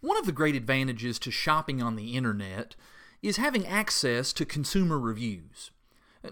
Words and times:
One 0.00 0.16
of 0.16 0.26
the 0.26 0.32
great 0.32 0.54
advantages 0.54 1.18
to 1.20 1.30
shopping 1.30 1.82
on 1.82 1.96
the 1.96 2.16
internet 2.16 2.74
is 3.22 3.36
having 3.36 3.66
access 3.66 4.32
to 4.32 4.46
consumer 4.46 4.98
reviews. 4.98 5.70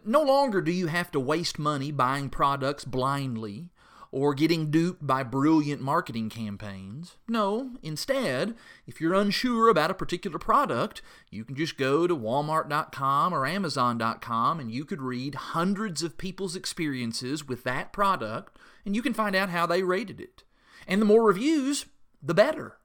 No 0.04 0.22
longer 0.22 0.60
do 0.60 0.72
you 0.72 0.86
have 0.86 1.10
to 1.12 1.20
waste 1.20 1.58
money 1.58 1.92
buying 1.92 2.30
products 2.30 2.84
blindly 2.84 3.70
or 4.10 4.34
getting 4.34 4.70
duped 4.70 5.06
by 5.06 5.22
brilliant 5.22 5.82
marketing 5.82 6.30
campaigns. 6.30 7.16
No, 7.28 7.72
instead, 7.82 8.54
if 8.86 9.00
you're 9.00 9.14
unsure 9.14 9.68
about 9.68 9.90
a 9.90 9.94
particular 9.94 10.38
product, 10.38 11.02
you 11.30 11.44
can 11.44 11.54
just 11.54 11.76
go 11.76 12.06
to 12.06 12.16
walmart.com 12.16 13.34
or 13.34 13.46
amazon.com 13.46 14.60
and 14.60 14.70
you 14.70 14.84
could 14.84 15.02
read 15.02 15.34
hundreds 15.34 16.02
of 16.02 16.16
people's 16.16 16.56
experiences 16.56 17.46
with 17.46 17.64
that 17.64 17.92
product 17.92 18.56
and 18.86 18.96
you 18.96 19.02
can 19.02 19.12
find 19.12 19.36
out 19.36 19.50
how 19.50 19.66
they 19.66 19.82
rated 19.82 20.20
it. 20.20 20.42
And 20.86 21.02
the 21.02 21.06
more 21.06 21.22
reviews, 21.22 21.84
the 22.22 22.34
better. 22.34 22.78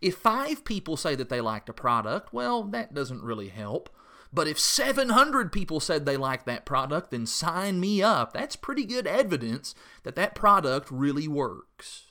If 0.00 0.16
five 0.16 0.64
people 0.64 0.96
say 0.96 1.14
that 1.14 1.28
they 1.28 1.40
liked 1.40 1.68
a 1.68 1.72
product, 1.72 2.32
well, 2.32 2.64
that 2.64 2.94
doesn't 2.94 3.22
really 3.22 3.48
help. 3.48 3.90
But 4.32 4.48
if 4.48 4.58
700 4.58 5.52
people 5.52 5.78
said 5.78 6.06
they 6.06 6.16
liked 6.16 6.46
that 6.46 6.64
product, 6.64 7.10
then 7.10 7.26
sign 7.26 7.78
me 7.78 8.02
up. 8.02 8.32
That's 8.32 8.56
pretty 8.56 8.84
good 8.84 9.06
evidence 9.06 9.74
that 10.04 10.16
that 10.16 10.34
product 10.34 10.90
really 10.90 11.28
works. 11.28 12.04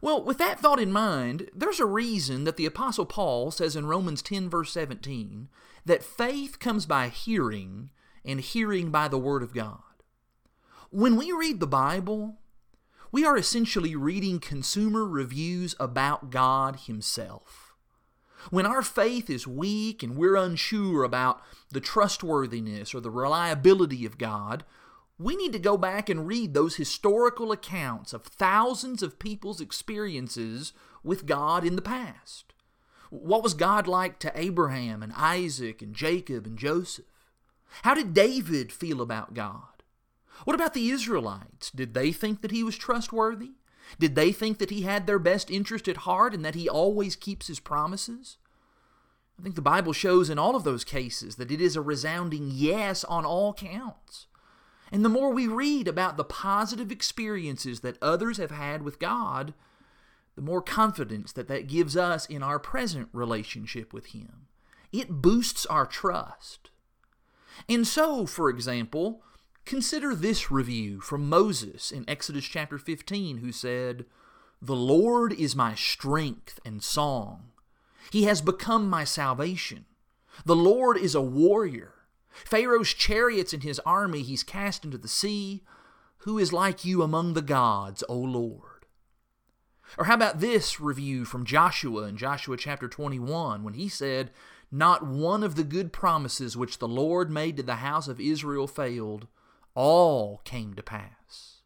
Well, 0.00 0.22
with 0.22 0.38
that 0.38 0.60
thought 0.60 0.80
in 0.80 0.92
mind, 0.92 1.50
there's 1.54 1.80
a 1.80 1.86
reason 1.86 2.44
that 2.44 2.56
the 2.56 2.66
Apostle 2.66 3.06
Paul 3.06 3.50
says 3.50 3.76
in 3.76 3.86
Romans 3.86 4.22
10, 4.22 4.48
verse 4.48 4.72
17, 4.72 5.48
that 5.84 6.04
faith 6.04 6.58
comes 6.58 6.86
by 6.86 7.08
hearing, 7.08 7.90
and 8.24 8.40
hearing 8.40 8.90
by 8.90 9.08
the 9.08 9.18
Word 9.18 9.42
of 9.42 9.54
God. 9.54 9.82
When 10.90 11.16
we 11.16 11.32
read 11.32 11.60
the 11.60 11.66
Bible, 11.66 12.38
we 13.10 13.24
are 13.24 13.36
essentially 13.36 13.96
reading 13.96 14.38
consumer 14.38 15.04
reviews 15.04 15.74
about 15.80 16.30
God 16.30 16.80
Himself. 16.86 17.74
When 18.50 18.66
our 18.66 18.82
faith 18.82 19.28
is 19.28 19.46
weak 19.46 20.02
and 20.02 20.16
we're 20.16 20.36
unsure 20.36 21.04
about 21.04 21.42
the 21.70 21.80
trustworthiness 21.80 22.94
or 22.94 23.00
the 23.00 23.10
reliability 23.10 24.04
of 24.04 24.18
God, 24.18 24.64
we 25.18 25.34
need 25.36 25.52
to 25.52 25.58
go 25.58 25.76
back 25.76 26.08
and 26.08 26.26
read 26.26 26.54
those 26.54 26.76
historical 26.76 27.50
accounts 27.50 28.12
of 28.12 28.22
thousands 28.22 29.02
of 29.02 29.18
people's 29.18 29.60
experiences 29.60 30.72
with 31.02 31.26
God 31.26 31.64
in 31.64 31.76
the 31.76 31.82
past. 31.82 32.52
What 33.10 33.42
was 33.42 33.54
God 33.54 33.86
like 33.86 34.18
to 34.20 34.32
Abraham 34.38 35.02
and 35.02 35.12
Isaac 35.16 35.82
and 35.82 35.94
Jacob 35.94 36.46
and 36.46 36.58
Joseph? 36.58 37.06
How 37.82 37.94
did 37.94 38.14
David 38.14 38.70
feel 38.70 39.00
about 39.00 39.34
God? 39.34 39.77
What 40.44 40.54
about 40.54 40.74
the 40.74 40.90
Israelites? 40.90 41.70
Did 41.70 41.94
they 41.94 42.12
think 42.12 42.42
that 42.42 42.50
he 42.50 42.62
was 42.62 42.76
trustworthy? 42.76 43.52
Did 43.98 44.14
they 44.14 44.32
think 44.32 44.58
that 44.58 44.70
he 44.70 44.82
had 44.82 45.06
their 45.06 45.18
best 45.18 45.50
interest 45.50 45.88
at 45.88 45.98
heart 45.98 46.34
and 46.34 46.44
that 46.44 46.54
he 46.54 46.68
always 46.68 47.16
keeps 47.16 47.46
his 47.46 47.60
promises? 47.60 48.36
I 49.38 49.42
think 49.42 49.54
the 49.54 49.62
Bible 49.62 49.92
shows 49.92 50.28
in 50.28 50.38
all 50.38 50.56
of 50.56 50.64
those 50.64 50.84
cases 50.84 51.36
that 51.36 51.50
it 51.50 51.60
is 51.60 51.76
a 51.76 51.80
resounding 51.80 52.50
yes 52.52 53.04
on 53.04 53.24
all 53.24 53.54
counts. 53.54 54.26
And 54.90 55.04
the 55.04 55.10
more 55.10 55.32
we 55.32 55.46
read 55.46 55.86
about 55.86 56.16
the 56.16 56.24
positive 56.24 56.90
experiences 56.90 57.80
that 57.80 57.98
others 58.02 58.38
have 58.38 58.50
had 58.50 58.82
with 58.82 58.98
God, 58.98 59.54
the 60.34 60.42
more 60.42 60.62
confidence 60.62 61.32
that 61.32 61.48
that 61.48 61.66
gives 61.66 61.96
us 61.96 62.26
in 62.26 62.42
our 62.42 62.58
present 62.58 63.08
relationship 63.12 63.92
with 63.92 64.06
Him. 64.06 64.46
It 64.92 65.20
boosts 65.20 65.66
our 65.66 65.84
trust. 65.84 66.70
And 67.68 67.86
so, 67.86 68.24
for 68.24 68.48
example, 68.48 69.22
Consider 69.68 70.14
this 70.14 70.50
review 70.50 70.98
from 70.98 71.28
Moses 71.28 71.92
in 71.92 72.08
Exodus 72.08 72.46
chapter 72.46 72.78
15, 72.78 73.36
who 73.36 73.52
said, 73.52 74.06
The 74.62 74.74
Lord 74.74 75.30
is 75.30 75.54
my 75.54 75.74
strength 75.74 76.58
and 76.64 76.82
song. 76.82 77.50
He 78.10 78.22
has 78.22 78.40
become 78.40 78.88
my 78.88 79.04
salvation. 79.04 79.84
The 80.46 80.56
Lord 80.56 80.96
is 80.96 81.14
a 81.14 81.20
warrior. 81.20 81.92
Pharaoh's 82.30 82.94
chariots 82.94 83.52
and 83.52 83.62
his 83.62 83.78
army 83.80 84.22
he's 84.22 84.42
cast 84.42 84.86
into 84.86 84.96
the 84.96 85.06
sea. 85.06 85.64
Who 86.20 86.38
is 86.38 86.50
like 86.50 86.86
you 86.86 87.02
among 87.02 87.34
the 87.34 87.42
gods, 87.42 88.02
O 88.08 88.16
Lord? 88.16 88.86
Or 89.98 90.06
how 90.06 90.14
about 90.14 90.40
this 90.40 90.80
review 90.80 91.26
from 91.26 91.44
Joshua 91.44 92.04
in 92.04 92.16
Joshua 92.16 92.56
chapter 92.56 92.88
21 92.88 93.62
when 93.64 93.74
he 93.74 93.90
said, 93.90 94.30
Not 94.72 95.06
one 95.06 95.42
of 95.42 95.56
the 95.56 95.62
good 95.62 95.92
promises 95.92 96.56
which 96.56 96.78
the 96.78 96.88
Lord 96.88 97.30
made 97.30 97.58
to 97.58 97.62
the 97.62 97.76
house 97.76 98.08
of 98.08 98.18
Israel 98.18 98.66
failed 98.66 99.28
all 99.74 100.40
came 100.44 100.74
to 100.74 100.82
pass. 100.82 101.62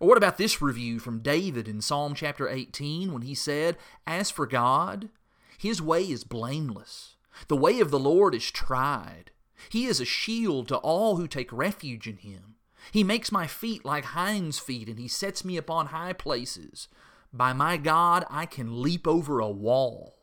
Or 0.00 0.08
what 0.08 0.18
about 0.18 0.38
this 0.38 0.60
review 0.60 0.98
from 0.98 1.20
David 1.20 1.68
in 1.68 1.80
Psalm 1.80 2.14
chapter 2.14 2.48
18 2.48 3.12
when 3.12 3.22
he 3.22 3.34
said, 3.34 3.76
As 4.06 4.30
for 4.30 4.46
God, 4.46 5.10
his 5.56 5.80
way 5.80 6.02
is 6.02 6.24
blameless. 6.24 7.14
The 7.48 7.56
way 7.56 7.78
of 7.80 7.90
the 7.90 8.00
Lord 8.00 8.34
is 8.34 8.50
tried. 8.50 9.30
He 9.68 9.86
is 9.86 10.00
a 10.00 10.04
shield 10.04 10.68
to 10.68 10.76
all 10.78 11.16
who 11.16 11.28
take 11.28 11.52
refuge 11.52 12.08
in 12.08 12.16
him. 12.16 12.56
He 12.90 13.04
makes 13.04 13.30
my 13.30 13.46
feet 13.46 13.84
like 13.84 14.06
hinds' 14.06 14.58
feet, 14.58 14.88
and 14.88 14.98
he 14.98 15.06
sets 15.06 15.44
me 15.44 15.56
upon 15.56 15.86
high 15.86 16.14
places. 16.14 16.88
By 17.32 17.52
my 17.52 17.76
God, 17.76 18.24
I 18.28 18.44
can 18.44 18.82
leap 18.82 19.06
over 19.06 19.38
a 19.38 19.48
wall. 19.48 20.18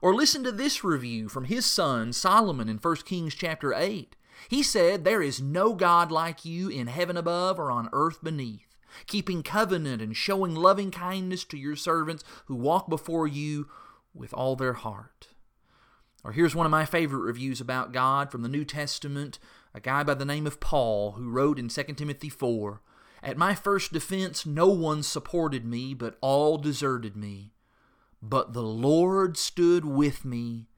Or 0.00 0.14
listen 0.14 0.42
to 0.44 0.52
this 0.52 0.82
review 0.82 1.28
from 1.28 1.44
his 1.44 1.66
son 1.66 2.12
Solomon 2.12 2.68
in 2.68 2.78
1 2.78 2.96
Kings 3.04 3.34
chapter 3.34 3.74
8. 3.74 4.16
He 4.48 4.62
said, 4.62 5.04
There 5.04 5.22
is 5.22 5.40
no 5.40 5.74
God 5.74 6.10
like 6.10 6.44
you 6.44 6.68
in 6.68 6.86
heaven 6.86 7.16
above 7.16 7.58
or 7.58 7.70
on 7.70 7.88
earth 7.92 8.22
beneath, 8.22 8.76
keeping 9.06 9.42
covenant 9.42 10.02
and 10.02 10.16
showing 10.16 10.54
loving 10.54 10.90
kindness 10.90 11.44
to 11.44 11.58
your 11.58 11.76
servants 11.76 12.24
who 12.46 12.54
walk 12.54 12.88
before 12.88 13.26
you 13.26 13.68
with 14.14 14.32
all 14.34 14.56
their 14.56 14.74
heart. 14.74 15.28
Or 16.24 16.32
here's 16.32 16.54
one 16.54 16.66
of 16.66 16.72
my 16.72 16.86
favorite 16.86 17.20
reviews 17.20 17.60
about 17.60 17.92
God 17.92 18.30
from 18.30 18.42
the 18.42 18.48
New 18.48 18.64
Testament, 18.64 19.38
a 19.74 19.80
guy 19.80 20.02
by 20.02 20.14
the 20.14 20.24
name 20.24 20.46
of 20.46 20.60
Paul 20.60 21.12
who 21.12 21.28
wrote 21.28 21.58
in 21.58 21.68
2 21.68 21.82
Timothy 21.82 22.30
4 22.30 22.80
At 23.22 23.36
my 23.36 23.54
first 23.54 23.92
defense, 23.92 24.46
no 24.46 24.68
one 24.68 25.02
supported 25.02 25.66
me, 25.66 25.92
but 25.92 26.16
all 26.22 26.56
deserted 26.56 27.14
me. 27.14 27.52
But 28.22 28.54
the 28.54 28.62
Lord 28.62 29.36
stood 29.36 29.84
with 29.84 30.24
me 30.24 30.68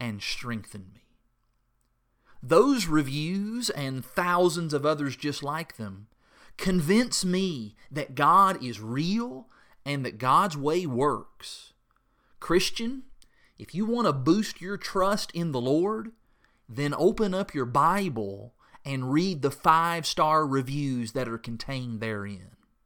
and 0.00 0.22
strengthened 0.22 0.94
me. 0.94 1.05
Those 2.48 2.86
reviews 2.86 3.70
and 3.70 4.04
thousands 4.04 4.72
of 4.72 4.86
others 4.86 5.16
just 5.16 5.42
like 5.42 5.78
them 5.78 6.06
convince 6.56 7.24
me 7.24 7.74
that 7.90 8.14
God 8.14 8.62
is 8.62 8.80
real 8.80 9.48
and 9.84 10.06
that 10.06 10.18
God's 10.18 10.56
way 10.56 10.86
works. 10.86 11.72
Christian, 12.38 13.02
if 13.58 13.74
you 13.74 13.84
want 13.84 14.06
to 14.06 14.12
boost 14.12 14.60
your 14.60 14.76
trust 14.76 15.32
in 15.32 15.50
the 15.50 15.60
Lord, 15.60 16.12
then 16.68 16.94
open 16.96 17.34
up 17.34 17.52
your 17.52 17.66
Bible 17.66 18.54
and 18.84 19.12
read 19.12 19.42
the 19.42 19.50
five 19.50 20.06
star 20.06 20.46
reviews 20.46 21.12
that 21.12 21.28
are 21.28 21.38
contained 21.38 21.98
therein. 21.98 22.52